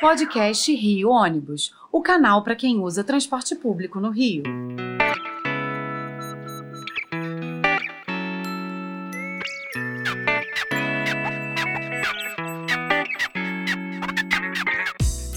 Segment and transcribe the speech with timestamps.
[0.00, 4.42] Podcast Rio Ônibus, o canal para quem usa transporte público no Rio.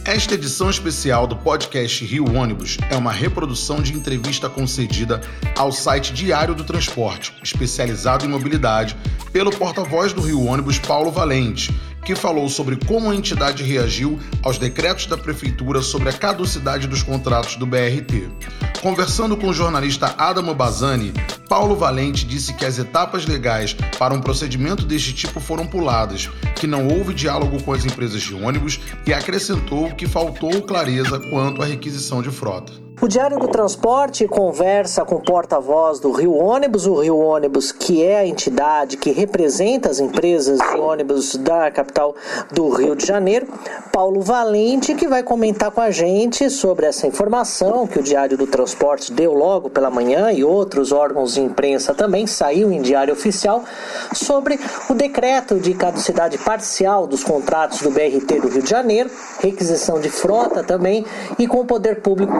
[0.04, 5.22] Esta edição especial do podcast Rio Ônibus é uma reprodução de entrevista concedida
[5.58, 8.96] ao site Diário do Transporte, especializado em mobilidade,
[9.32, 11.72] pelo porta-voz do Rio Ônibus Paulo Valente,
[12.08, 17.04] que falou sobre como a entidade reagiu aos decretos da prefeitura sobre a caducidade dos
[17.04, 18.30] contratos do BRT.
[18.82, 21.12] Conversando com o jornalista Adamo Bazani,
[21.50, 26.66] Paulo Valente disse que as etapas legais para um procedimento deste tipo foram puladas, que
[26.66, 31.66] não houve diálogo com as empresas de ônibus e acrescentou que faltou clareza quanto à
[31.66, 32.87] requisição de frota.
[33.00, 38.04] O Diário do Transporte conversa com o porta-voz do Rio Ônibus, o Rio Ônibus, que
[38.04, 42.16] é a entidade que representa as empresas de ônibus da capital
[42.52, 43.48] do Rio de Janeiro,
[43.94, 48.48] Paulo Valente, que vai comentar com a gente sobre essa informação que o Diário do
[48.48, 53.64] Transporte deu logo pela manhã e outros órgãos de imprensa também saiu em diário oficial
[54.12, 60.00] sobre o decreto de caducidade parcial dos contratos do BRT do Rio de Janeiro, requisição
[60.00, 61.06] de frota também
[61.38, 62.36] e com o poder público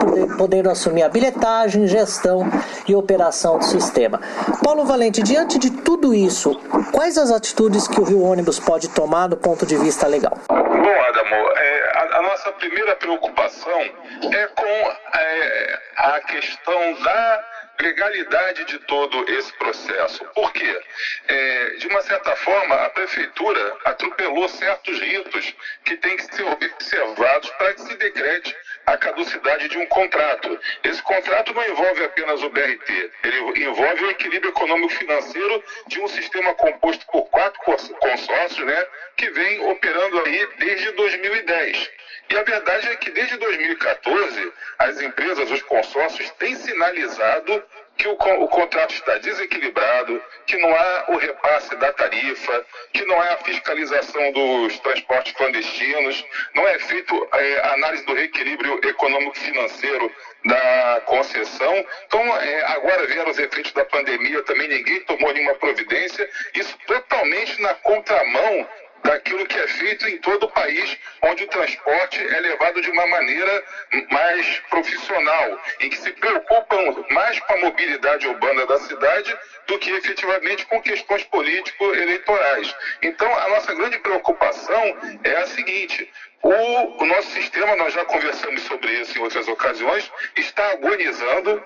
[0.47, 2.40] poder podendo assumir a bilhetagem, gestão
[2.88, 4.18] e operação do sistema.
[4.64, 6.58] Paulo Valente, diante de tudo isso,
[6.90, 10.32] quais as atitudes que o Rio Ônibus pode tomar do ponto de vista legal?
[10.48, 17.44] Bom, Adamo, é, a, a, nossa primeira preocupação é com é, a questão da
[17.82, 20.24] legalidade de todo esse processo.
[20.34, 20.80] Por quê?
[21.28, 25.54] É, de uma certa forma, a prefeitura atropelou certos ritos
[25.84, 28.56] que têm que ser observados para que se decrete
[28.92, 30.58] a caducidade de um contrato.
[30.82, 36.54] Esse contrato não envolve apenas o BRT, ele envolve o equilíbrio econômico-financeiro de um sistema
[36.54, 37.60] composto por quatro
[38.00, 41.90] consórcios, né, que vem operando aí desde 2010.
[42.30, 47.62] E a verdade é que desde 2014, as empresas, os consórcios, têm sinalizado
[47.98, 53.20] que o, o, contrato está desequilibrado, que não há o repasse da tarifa, que não
[53.20, 60.12] há a fiscalização dos transportes clandestinos, não é feito é, análise do reequilíbrio econômico-financeiro
[60.44, 61.84] da concessão.
[62.06, 67.60] Então, é, agora vieram os efeitos da pandemia, também ninguém tomou nenhuma providência, isso totalmente
[67.60, 68.68] na contramão
[69.04, 73.06] daquilo que é feito em todo o país, onde o transporte é levado de uma
[73.06, 73.64] maneira
[74.10, 79.36] mais profissional, em que se preocupam mais com a mobilidade urbana da cidade
[79.66, 82.74] do que efetivamente com questões político-eleitorais.
[83.02, 86.10] Então, a nossa grande preocupação é a seguinte:
[86.42, 91.62] o, o nosso sistema, nós já conversamos sobre isso em outras ocasiões, está agonizando.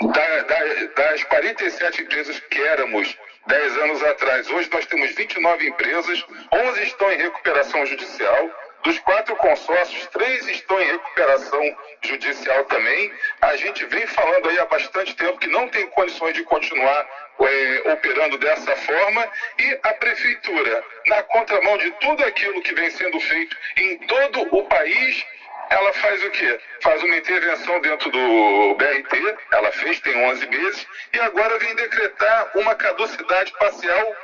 [0.00, 3.14] Da, da, das 47 empresas que éramos
[3.46, 4.50] 10 anos atrás.
[4.50, 8.50] Hoje nós temos 29 empresas, 11 estão em recuperação judicial.
[8.82, 13.12] Dos quatro consórcios, três estão em recuperação judicial também.
[13.40, 17.08] A gente vem falando aí há bastante tempo que não tem condições de continuar
[17.40, 23.18] é, operando dessa forma e a prefeitura, na contramão de tudo aquilo que vem sendo
[23.20, 25.26] feito em todo o país,
[25.70, 26.58] ela faz o quê?
[26.82, 32.50] Faz uma intervenção dentro do BRT, ela fez, tem 11 meses, e agora vem decretar
[32.54, 34.16] uma caducidade parcial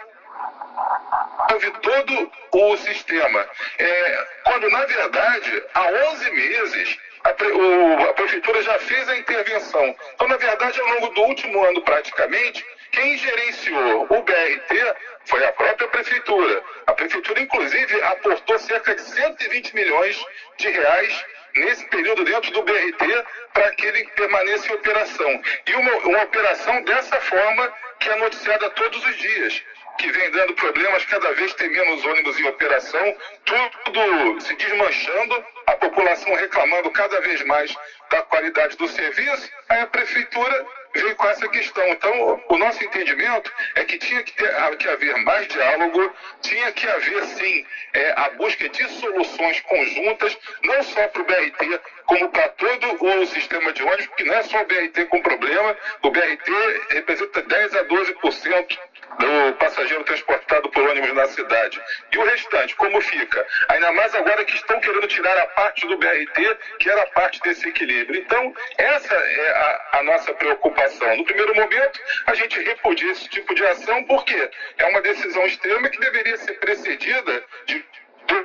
[1.51, 3.49] sobre todo o sistema.
[3.79, 9.17] É, quando, na verdade, há 11 meses, a, pre, o, a prefeitura já fez a
[9.17, 9.95] intervenção.
[10.15, 14.95] Então, na verdade, ao longo do último ano, praticamente, quem gerenciou o BRT
[15.25, 16.63] foi a própria prefeitura.
[16.87, 20.25] A prefeitura, inclusive, aportou cerca de 120 milhões
[20.59, 25.43] de reais nesse período dentro do BRT para que ele permaneça em operação.
[25.67, 29.63] E uma, uma operação dessa forma que é noticiada todos os dias
[29.99, 35.73] que vem dando problemas, cada vez tem menos ônibus em operação, tudo se desmanchando, a
[35.73, 37.75] população reclamando cada vez mais
[38.11, 41.87] da qualidade do serviço, aí a prefeitura veio com essa questão.
[41.89, 46.89] Então, o nosso entendimento é que tinha que, ter, que haver mais diálogo, tinha que
[46.89, 51.81] haver, sim, é, a busca de soluções conjuntas, não só para o BRT,
[52.13, 55.75] como para todo o sistema de ônibus, porque não é só o BRT com problema,
[56.03, 56.53] o BRT
[56.91, 58.79] representa 10 a 12%
[59.19, 61.81] do passageiro transportado por ônibus na cidade.
[62.13, 63.47] E o restante, como fica?
[63.71, 67.67] Ainda mais agora que estão querendo tirar a parte do BRT, que era parte desse
[67.67, 68.21] equilíbrio.
[68.21, 71.17] Então, essa é a, a nossa preocupação.
[71.17, 75.89] No primeiro momento, a gente repudia esse tipo de ação, porque é uma decisão extrema
[75.89, 77.83] que deveria ser precedida de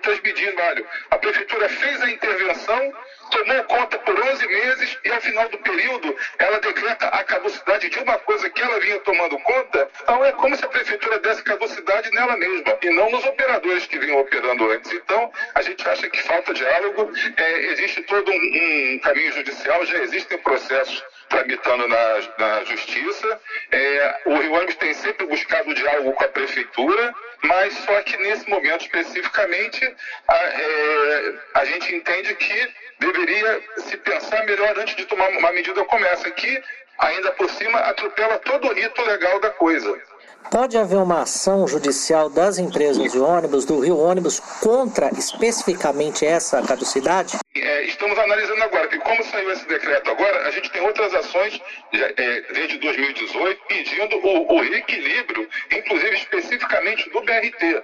[0.01, 2.93] transmitindo, olha, a prefeitura fez a intervenção,
[3.29, 7.99] tomou conta por 11 meses e ao final do período ela decreta a caducidade de
[7.99, 12.09] uma coisa que ela vinha tomando conta, então é como se a prefeitura desse caducidade
[12.11, 14.91] nela mesma e não nos operadores que vinham operando antes.
[14.91, 19.97] Então, a gente acha que falta diálogo, é, existe todo um, um caminho judicial, já
[19.99, 23.39] existem processos tramitando na, na justiça.
[23.71, 27.13] É, o Rio Ônibus tem sempre buscado diálogo com a prefeitura,
[27.43, 29.95] mas só que nesse momento especificamente
[30.27, 35.83] a, é, a gente entende que deveria se pensar melhor antes de tomar uma medida
[35.85, 36.63] como essa, que
[36.97, 40.01] ainda por cima atropela todo o rito legal da coisa.
[40.49, 46.61] Pode haver uma ação judicial das empresas de ônibus, do Rio Ônibus, contra especificamente essa
[46.61, 47.37] caducidade?
[47.55, 51.61] É, estamos analisando agora, porque como saiu esse decreto agora, a gente tem outras ações
[51.93, 57.83] é, desde 2018 pedindo o, o reequilíbrio, inclusive especificamente do BRT.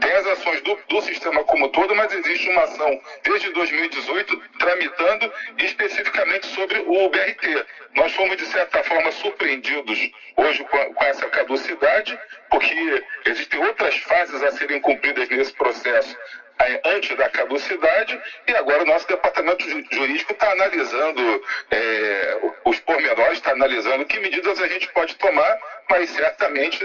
[0.00, 5.32] Tem as ações do, do, sistema como todo, mas existe uma ação desde 2018 tramitando
[5.58, 7.64] especificamente sobre o BRT.
[7.94, 12.18] Nós fomos, de certa forma, surpreendidos hoje com, com essa caducidade,
[12.50, 16.16] porque existem outras fases a serem cumpridas nesse processo
[16.84, 23.52] antes da caducidade e agora o nosso departamento jurídico está analisando é, os pormenores, está
[23.52, 25.58] analisando que medidas a gente pode tomar,
[25.88, 26.84] mas certamente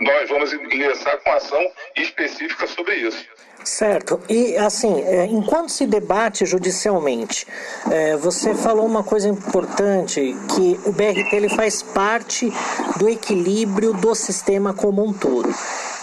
[0.00, 3.26] nós, vamos ingressar com ação específica sobre isso.
[3.64, 4.20] Certo.
[4.28, 7.46] E assim, é, enquanto se debate judicialmente,
[7.90, 12.50] é, você falou uma coisa importante que o BRT ele faz parte
[12.96, 15.52] do equilíbrio do sistema como um todo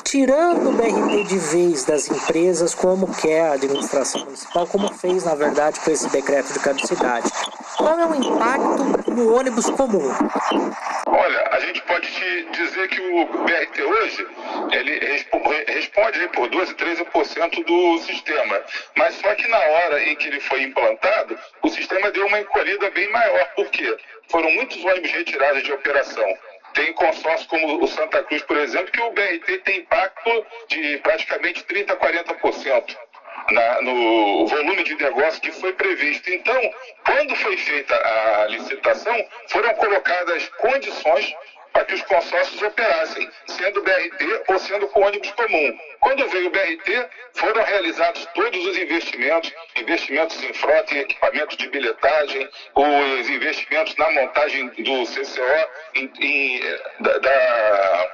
[0.05, 5.33] tirando o BRT de vez das empresas, como quer a administração municipal, como fez, na
[5.33, 7.29] verdade, com esse decreto de caducidade.
[7.75, 10.11] Qual é o impacto no ônibus comum?
[11.07, 14.27] Olha, a gente pode te dizer que o BRT hoje
[14.71, 15.23] ele
[15.67, 18.61] responde por 12, 13% do sistema.
[18.95, 22.89] Mas só que na hora em que ele foi implantado, o sistema deu uma encolhida
[22.91, 23.45] bem maior.
[23.55, 23.97] Por quê?
[24.29, 26.25] Foram muitos ônibus retirados de operação.
[26.75, 31.63] Tem consórcio como o Santa Cruz, por exemplo, que o BRT tem impacto de praticamente
[31.63, 32.97] 30% a 40%.
[33.51, 36.29] Na, no volume de negócio que foi previsto.
[36.31, 36.59] Então,
[37.05, 39.15] quando foi feita a licitação,
[39.49, 41.33] foram colocadas condições
[41.75, 45.77] para que os consórcios operassem, sendo BRT ou sendo com ônibus comum.
[45.99, 51.67] Quando veio o BRT, foram realizados todos os investimentos, investimentos em frota, em equipamento de
[51.67, 56.61] bilhetagem, os investimentos na montagem do CCO, em, em,
[57.01, 58.11] da, da,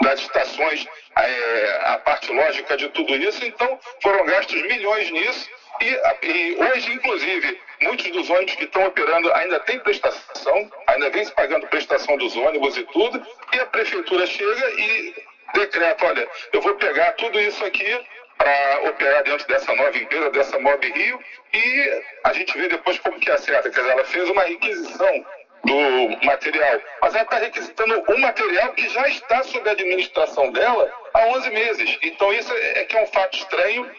[0.00, 0.86] das estações,
[1.16, 3.44] é, a parte lógica de tudo isso.
[3.44, 5.48] Então, foram gastos milhões nisso
[5.80, 11.24] e, e hoje, inclusive, muitos dos ônibus que estão operando ainda tem prestação, ainda vem
[11.24, 15.14] se pagando prestação dos ônibus e tudo, e a prefeitura chega e
[15.54, 18.00] decreta, olha, eu vou pegar tudo isso aqui
[18.36, 21.20] para operar dentro dessa nova empresa, dessa Mob Rio,
[21.52, 23.70] e a gente vê depois como que acerta.
[23.70, 25.26] Quer dizer, ela fez uma requisição
[25.64, 30.92] do material, mas ela está requisitando um material que já está sob a administração dela
[31.14, 31.98] há 11 meses.
[32.02, 33.90] Então isso é, é que é um fato estranho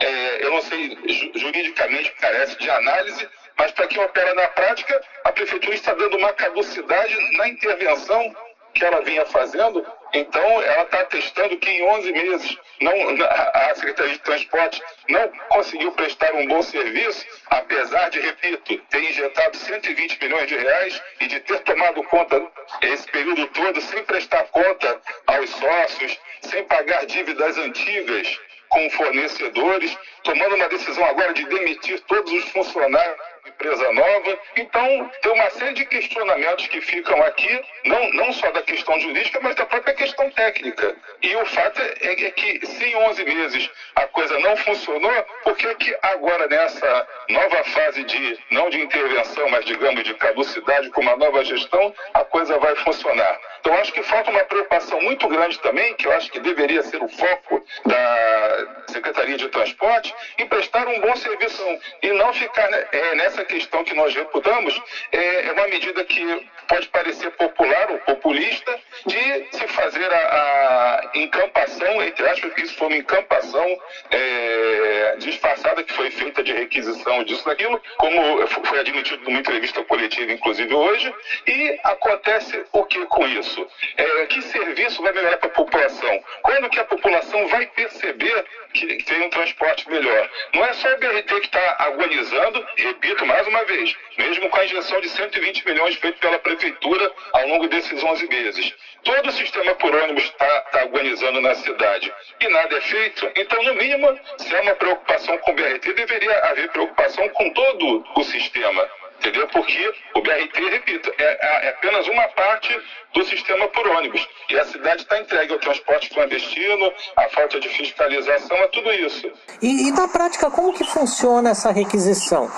[0.00, 0.98] é, eu não sei
[1.34, 6.32] juridicamente, carece de análise, mas para quem opera na prática, a prefeitura está dando uma
[6.32, 8.34] caducidade na intervenção
[8.72, 9.86] que ela vinha fazendo.
[10.14, 12.92] Então, ela está atestando que em 11 meses não,
[13.26, 19.56] a Secretaria de Transporte não conseguiu prestar um bom serviço, apesar de, repito, ter injetado
[19.56, 22.40] 120 milhões de reais e de ter tomado conta
[22.82, 28.38] esse período todo sem prestar conta aos sócios, sem pagar dívidas antigas
[28.68, 34.38] com fornecedores, tomando uma decisão agora de demitir todos os funcionários empresa nova.
[34.56, 39.40] Então, tem uma série de questionamentos que ficam aqui, não, não só da questão jurídica,
[39.42, 40.96] mas da própria questão técnica.
[41.22, 45.56] E o fato é, é que, se em 11 meses a coisa não funcionou, por
[45.56, 51.00] que, que agora, nessa nova fase de, não de intervenção, mas digamos de caducidade, com
[51.00, 53.40] uma nova gestão, a coisa vai funcionar?
[53.60, 57.02] Então, acho que falta uma preocupação muito grande também, que eu acho que deveria ser
[57.02, 61.62] o foco da Secretaria de Transporte, em prestar um bom serviço
[62.02, 64.78] e não ficar né, é, nessa questão que nós reputamos,
[65.10, 71.10] é, é uma medida que pode parecer popular ou populista, de se fazer a, a
[71.14, 73.66] encampação, entre aspas, que isso foi uma encampação
[74.10, 74.83] é,
[75.18, 80.74] disfarçada que foi feita de requisição disso, daquilo, como foi admitido numa entrevista coletiva, inclusive
[80.74, 81.14] hoje,
[81.46, 83.44] e acontece o que com isso?
[83.54, 83.66] isso?
[83.96, 86.24] É, que serviço vai melhorar para a população?
[86.42, 90.30] Quando que a população vai perceber que tem um transporte melhor?
[90.52, 94.64] Não é só o BRT que está agonizando, repito mais uma vez, mesmo com a
[94.64, 98.74] injeção de 120 milhões feita pela Prefeitura ao longo desses 11 meses.
[99.04, 102.12] Todo o sistema por ônibus está tá agonizando na cidade.
[102.40, 106.38] E nada é feito, então, no mínimo, se há uma preocupação com o BRT, deveria
[106.46, 108.88] haver preocupação com todo o sistema.
[109.18, 109.46] Entendeu?
[109.48, 109.94] Porque
[110.24, 112.74] BRT, repito, é, é, é apenas uma parte
[113.14, 114.26] do sistema por ônibus.
[114.50, 119.30] E a cidade está entregue ao transporte clandestino, a falta de fiscalização, é tudo isso.
[119.62, 122.50] E, e, na prática, como que funciona essa requisição?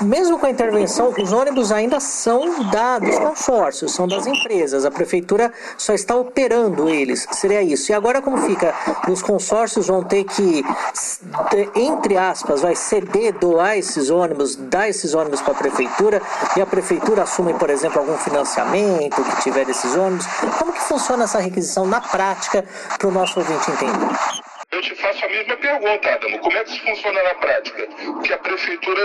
[0.00, 4.84] Mesmo com a intervenção, os ônibus ainda são da, dos consórcios, são das empresas.
[4.84, 7.26] A prefeitura só está operando eles.
[7.32, 7.92] Seria isso.
[7.92, 8.74] E agora como fica?
[9.08, 10.64] Os consórcios vão ter que,
[11.74, 16.22] entre aspas, vai ceder, doar esses ônibus, dar esses ônibus para a prefeitura
[16.56, 20.26] e a prefeitura assume, por exemplo, algum financiamento que tiver desses ônibus.
[20.58, 22.64] Como que funciona essa requisição na prática
[22.98, 24.08] para o nosso ouvinte entender?
[24.70, 26.38] Eu te faço a mesma pergunta, Adamo.
[26.40, 27.88] Como é que isso funciona na prática?
[28.22, 29.00] Que a prefeitura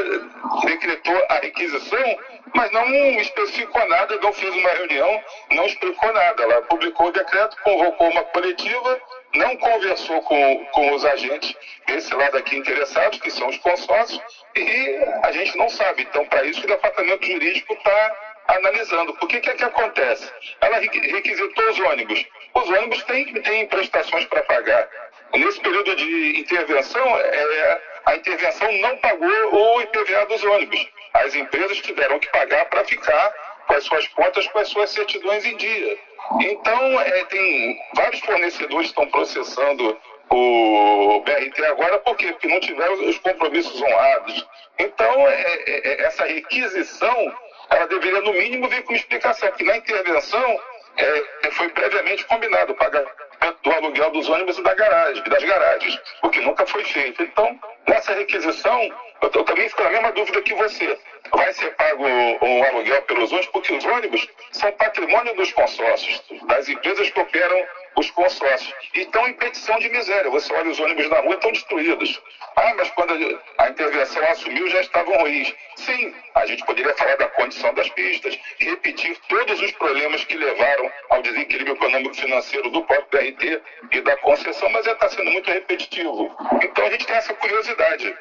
[0.66, 2.18] decretou a requisição,
[2.54, 2.86] mas não
[3.22, 6.44] especificou nada, não fez uma reunião, não explicou nada.
[6.44, 9.00] Ela publicou o decreto, convocou uma coletiva,
[9.34, 11.56] não conversou com, com os agentes
[11.88, 14.22] desse lado aqui interessados, que são os consórcios,
[14.56, 16.04] e a gente não sabe.
[16.04, 19.14] Então, para isso, o departamento jurídico está analisando.
[19.16, 20.32] Por que, que é que acontece?
[20.62, 22.26] Ela requisitou os ônibus.
[22.54, 24.88] Os ônibus têm, têm prestações para pagar.
[25.34, 30.88] Nesse período de intervenção, é, a intervenção não pagou o IPVA dos ônibus.
[31.14, 33.34] As empresas tiveram que pagar para ficar
[33.68, 35.98] com as suas contas, com as suas certidões em dia.
[36.42, 39.98] Então, é, tem vários fornecedores que estão processando
[40.30, 42.32] o BRT agora, por quê?
[42.32, 44.48] Porque não tiveram os compromissos honrados.
[44.80, 47.34] Então, é, é, é essa requisição,
[47.70, 50.60] ela deveria, no mínimo, vir com explicação, porque na intervenção
[50.98, 53.24] é, foi previamente combinado o pagamento
[53.64, 57.22] do aluguel dos ônibus e da garagem, das garagens, o que nunca foi feito.
[57.22, 58.90] Então, nessa requisição,
[59.24, 60.98] eu, também fico na mesma dúvida que você.
[61.32, 66.68] Vai ser pago o aluguel pelos ônibus, porque os ônibus são patrimônio dos consórcios, das
[66.68, 67.66] empresas que operam
[67.96, 68.74] os consórcios.
[68.94, 70.30] E estão em petição de miséria.
[70.30, 72.22] Você olha os ônibus na rua, estão destruídos.
[72.56, 75.54] Ah, mas quando a intervenção assumiu, já estavam ruins.
[75.78, 80.92] Sim, a gente poderia falar da condição das pistas, repetir todos os problemas que levaram
[81.10, 83.62] ao desequilíbrio econômico-financeiro do próprio BRT
[83.92, 86.36] e da concessão, mas está sendo muito repetitivo.
[86.62, 88.16] Então a gente tem essa curiosidade.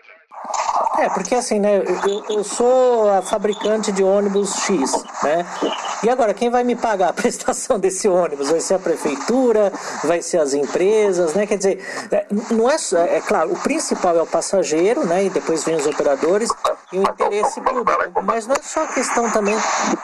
[0.99, 5.47] É, porque assim, né, eu, eu, sou a fabricante de ônibus X, né?
[6.03, 8.51] E agora, quem vai me pagar a prestação desse ônibus?
[8.51, 9.73] Vai ser a prefeitura?
[10.05, 11.47] Vai ser as empresas, né?
[11.47, 12.77] Quer dizer, é, não é
[13.09, 15.25] é claro, o principal é o passageiro, né?
[15.25, 16.51] E depois vem os operadores
[16.93, 18.23] e o interesse público.
[18.23, 19.57] Mas não é só a questão também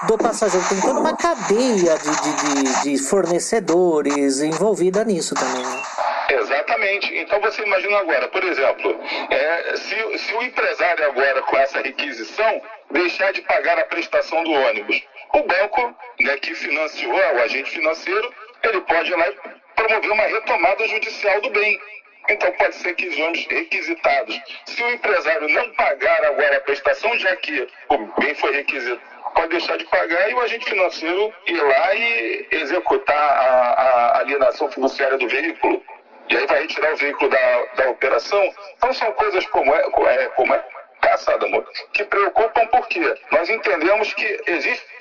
[0.06, 5.82] do passageiro, tem toda uma cadeia de, de, de, de fornecedores envolvida nisso também, né?
[6.28, 7.16] Exatamente.
[7.16, 12.62] Então você imagina agora, por exemplo, é, se, se o empresário agora com essa requisição
[12.90, 18.34] deixar de pagar a prestação do ônibus, o banco né, que financiou, o agente financeiro,
[18.62, 19.36] ele pode ir lá e
[19.74, 21.80] promover uma retomada judicial do bem.
[22.28, 27.16] Então pode ser que os ônibus requisitados, se o empresário não pagar agora a prestação,
[27.18, 29.00] já que o bem foi requisitado,
[29.34, 34.70] pode deixar de pagar e o agente financeiro ir lá e executar a, a alienação
[34.70, 35.82] fiduciária do veículo
[36.28, 38.54] e aí vai retirar o veículo da, da operação.
[38.76, 40.64] Então são coisas como é, é como é
[41.00, 44.98] caçada, amor, que preocupam porque nós entendemos que existe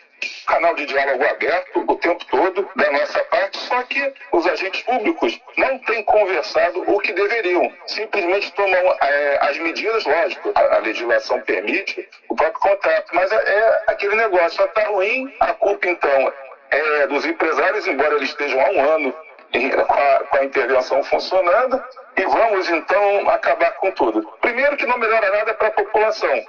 [0.47, 5.39] canal de diálogo aberto o tempo todo da nossa parte, só que os agentes públicos
[5.57, 7.71] não têm conversado o que deveriam.
[7.85, 13.35] Simplesmente tomam é, as medidas, lógico, a, a, legislação permite o próprio contrato, mas é,
[13.35, 16.33] é aquele negócio, está ruim, a culpa então
[16.71, 19.15] é dos empresários, embora eles estejam há um ano
[19.51, 21.83] com a, com a intervenção funcionando
[22.15, 24.21] e vamos então acabar com tudo.
[24.41, 26.43] Primeiro que não melhora nada para a população,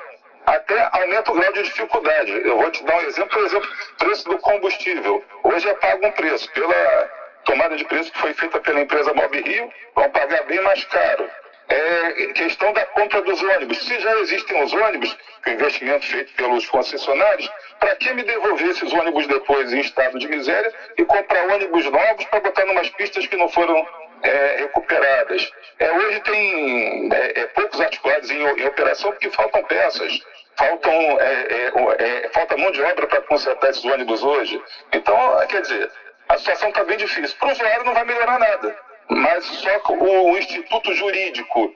[0.47, 2.41] até aumenta o grau de dificuldade.
[2.45, 5.23] Eu vou te dar um exemplo, por exemplo, preço do combustível.
[5.43, 7.11] Hoje é pago um preço pela
[7.45, 11.29] tomada de preço que foi feita pela empresa Mob Rio, vão pagar bem mais caro.
[11.69, 13.85] É questão da compra dos ônibus.
[13.85, 18.93] Se já existem os ônibus, o investimento feito pelos concessionários, para que me devolver esses
[18.93, 23.37] ônibus depois em estado de miséria e comprar ônibus novos para botar numas pistas que
[23.37, 23.87] não foram
[24.23, 25.53] é, recuperadas?
[25.79, 30.21] É, hoje tem é, é poucos articulados em, em, operação porque faltam peças.
[30.57, 34.61] Faltam, é, é, falta mão de obra para consertar esses ônibus hoje.
[34.93, 35.17] Então,
[35.49, 35.89] quer dizer,
[36.29, 37.37] a situação está bem difícil.
[37.39, 38.88] Para o usuário não vai melhorar nada.
[39.09, 41.73] Mas só que o Instituto Jurídico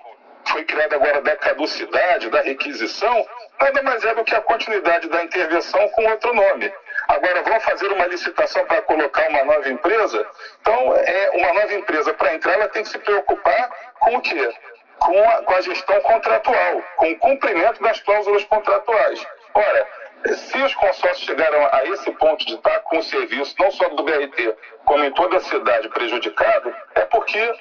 [0.47, 3.27] foi criado agora da caducidade, da requisição,
[3.61, 6.73] nada mais é do que a continuidade da intervenção com outro nome.
[7.09, 10.27] Agora, vão fazer uma licitação para colocar uma nova empresa?
[10.61, 13.71] Então, é uma nova empresa, para entrar, ela tem que se preocupar
[14.01, 14.53] com o quê?
[14.99, 19.27] Com a, com a gestão contratual, com o cumprimento das cláusulas contratuais.
[19.55, 19.87] Ora,
[20.27, 24.03] se os consórcios chegaram a esse ponto de estar com o serviço, não só do
[24.03, 27.55] BRT, como em toda a cidade prejudicado, é porque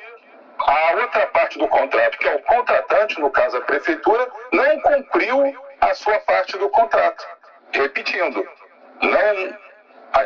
[0.60, 5.56] a outra parte do contrato, que é o contratante, no caso a prefeitura, não cumpriu
[5.80, 7.26] a sua parte do contrato.
[7.74, 8.48] Repetindo,
[9.02, 9.58] não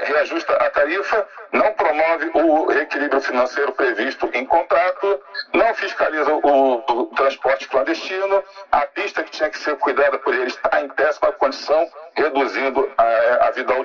[0.04, 5.22] reajusta a tarifa, não promove o reequilíbrio financeiro previsto em contrato,
[5.54, 10.48] não fiscaliza o, o, transporte clandestino, a pista que tinha que ser cuidada por ele
[10.48, 11.88] está em péssima condição,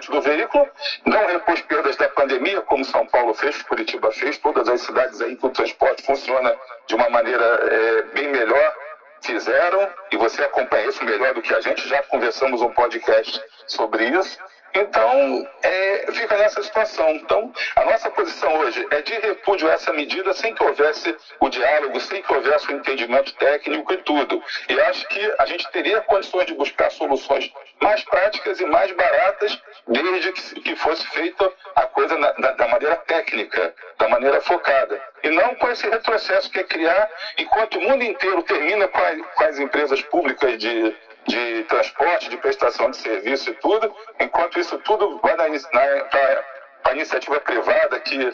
[0.01, 0.69] útil do veículo,
[1.05, 5.37] não repôs perdas da pandemia, como São Paulo fez, Curitiba fez, todas as cidades aí
[5.37, 8.75] que o transporte funciona de uma maneira é, bem melhor,
[9.21, 14.05] fizeram, e você acompanha isso melhor do que a gente, já conversamos um podcast sobre
[14.09, 14.39] isso.
[14.75, 17.11] Então, é, fica nessa situação.
[17.11, 21.49] Então, a nossa posição hoje é de repúdio a essa medida sem que houvesse o
[21.49, 24.43] diálogo, sem que houvesse o entendimento técnico e tudo.
[24.69, 29.61] E acho que a gente teria condições de buscar soluções mais práticas e mais baratas,
[29.89, 35.01] desde que, que fosse feita a coisa na, da, da maneira técnica, da maneira focada.
[35.23, 39.17] E não com esse retrocesso que é criar, enquanto o mundo inteiro termina com, a,
[39.35, 40.97] com as empresas públicas de
[41.31, 46.45] de transporte, de prestação de serviço e tudo, enquanto isso tudo vai para
[46.85, 48.33] a iniciativa privada que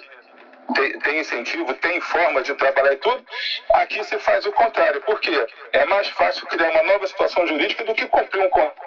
[0.75, 3.25] tem, tem, incentivo, tem forma de trabalhar e tudo,
[3.75, 7.95] aqui se faz o contrário, porque é mais fácil criar uma nova situação jurídica do
[7.95, 8.87] que cumprir um contrato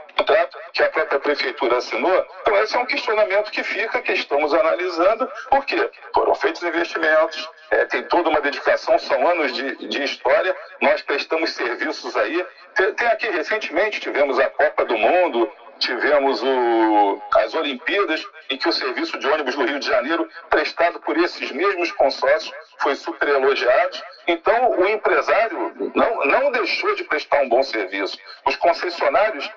[0.74, 2.26] que a própria prefeitura assinou.
[2.42, 7.86] Então esse é um questionamento que fica, que estamos analisando, porque foram feitos investimentos, é,
[7.86, 12.46] tem toda uma dedicação, são anos de, de história, nós prestamos serviços aí.
[12.76, 18.68] Tem, tem, aqui recentemente, tivemos a Copa do Mundo, tivemos o, as Olimpíadas, em que
[18.68, 23.28] o serviço de ônibus do Rio de Janeiro, prestado por esses mesmos consórcios, foi super
[23.30, 23.98] elogiado.
[24.28, 28.18] Então, o empresário não, não deixou de prestar um bom serviço.
[28.46, 29.50] Os concessionários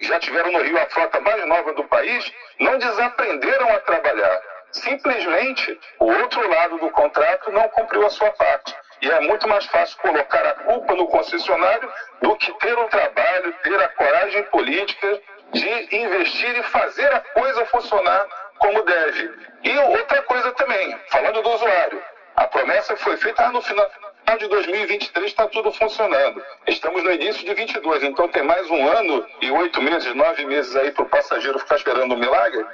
[0.00, 4.42] já tiveram no Rio a frota mais nova do país, não desaprenderam a trabalhar
[4.72, 8.74] simplesmente o outro lado do contrato não cumpriu a sua parte.
[9.00, 13.54] E é muito mais fácil colocar a culpa no concessionário do que ter o trabalho,
[13.62, 15.20] ter a coragem política
[15.52, 18.26] de investir e fazer a coisa funcionar
[18.58, 19.32] como deve.
[19.62, 22.02] E outra coisa também, falando do usuário,
[22.36, 23.88] a promessa foi feita no final
[24.36, 26.42] de 2023 está tudo funcionando.
[26.66, 30.74] Estamos no início de 22, então tem mais um ano e oito meses, nove meses
[30.76, 32.64] aí para o passageiro ficar esperando um milagre.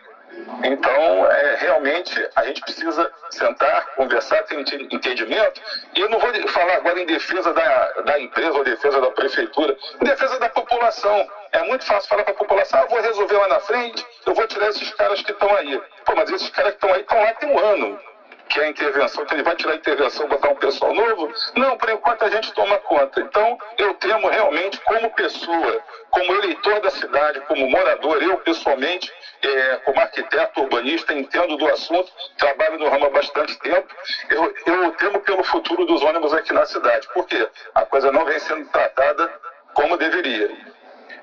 [0.65, 5.61] Então, é, realmente, a gente precisa sentar, conversar, ter entendimento.
[5.95, 9.77] E eu não vou falar agora em defesa da, da empresa ou defesa da prefeitura,
[10.01, 11.29] em defesa da população.
[11.53, 14.47] É muito fácil falar para a população, ah, vou resolver lá na frente, eu vou
[14.49, 15.81] tirar esses caras que estão aí.
[16.05, 18.01] Pô, mas esses caras que estão aí estão lá tem um ano
[18.49, 21.33] que é a intervenção, que ele vai tirar a intervenção, botar um pessoal novo?
[21.57, 23.21] Não, por enquanto a gente toma conta.
[23.21, 25.81] Então, eu temo realmente, como pessoa,
[26.11, 32.11] como eleitor da cidade, como morador, eu pessoalmente, é, como arquiteto urbanista, entendo do assunto,
[32.39, 33.95] trabalho no ramo há bastante tempo.
[34.31, 38.39] Eu, eu temo pelo futuro dos ônibus aqui na cidade, porque a coisa não vem
[38.39, 39.33] sendo tratada
[39.75, 40.51] como deveria.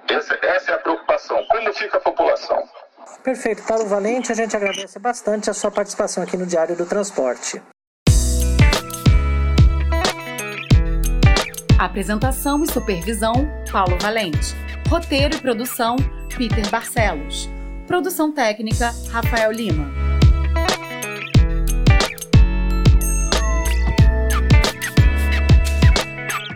[0.10, 1.46] Essa, essa é a preocupação.
[1.46, 2.68] Como fica a população?
[3.24, 7.62] Perfeito, Paulo Valente, a gente agradece bastante a sua participação aqui no Diário do Transporte.
[11.78, 13.34] Apresentação e supervisão:
[13.72, 14.56] Paulo Valente.
[14.88, 15.96] Roteiro e produção:
[16.38, 17.50] Peter Barcelos.
[17.88, 19.92] Produção técnica: Rafael Lima.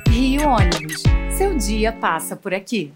[0.09, 1.03] Rio Ônibus.
[1.37, 2.93] Seu dia passa por aqui.